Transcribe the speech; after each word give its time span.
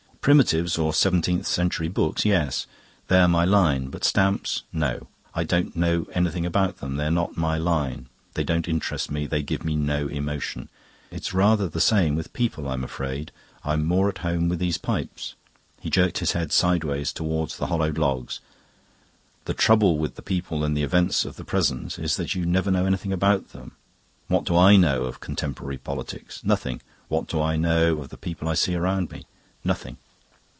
Primitives 0.21 0.77
or 0.77 0.93
seventeenth 0.93 1.47
century 1.47 1.87
books 1.87 2.25
yes. 2.25 2.67
They 3.07 3.17
are 3.19 3.27
my 3.27 3.43
line. 3.43 3.87
But 3.89 4.03
stamps, 4.03 4.61
no. 4.71 5.07
I 5.33 5.43
don't 5.43 5.75
know 5.75 6.05
anything 6.13 6.45
about 6.45 6.77
them; 6.77 6.95
they're 6.97 7.09
not 7.09 7.37
my 7.37 7.57
line. 7.57 8.07
They 8.35 8.43
don't 8.43 8.67
interest 8.67 9.09
me, 9.09 9.25
they 9.25 9.41
give 9.41 9.65
me 9.65 9.75
no 9.75 10.07
emotion. 10.07 10.69
It's 11.09 11.33
rather 11.33 11.67
the 11.67 11.81
same 11.81 12.13
with 12.13 12.33
people, 12.33 12.69
I'm 12.69 12.83
afraid. 12.83 13.31
I'm 13.65 13.83
more 13.83 14.09
at 14.09 14.19
home 14.19 14.47
with 14.47 14.59
these 14.59 14.77
pipes." 14.77 15.33
He 15.79 15.89
jerked 15.89 16.19
his 16.19 16.33
head 16.33 16.51
sideways 16.51 17.11
towards 17.11 17.57
the 17.57 17.65
hollowed 17.65 17.97
logs. 17.97 18.41
"The 19.45 19.55
trouble 19.55 19.97
with 19.97 20.17
the 20.17 20.21
people 20.21 20.63
and 20.63 20.77
events 20.77 21.25
of 21.25 21.35
the 21.35 21.43
present 21.43 21.97
is 21.97 22.15
that 22.17 22.35
you 22.35 22.45
never 22.45 22.69
know 22.69 22.85
anything 22.85 23.11
about 23.11 23.53
them. 23.53 23.71
What 24.27 24.43
do 24.45 24.55
I 24.55 24.75
know 24.77 25.05
of 25.05 25.19
contemporary 25.19 25.79
politics? 25.79 26.43
Nothing. 26.43 26.79
What 27.07 27.25
do 27.25 27.41
I 27.41 27.55
know 27.55 27.97
of 27.97 28.09
the 28.09 28.17
people 28.17 28.47
I 28.47 28.53
see 28.53 28.75
round 28.75 29.07
about 29.09 29.17
me? 29.17 29.25
Nothing. 29.63 29.97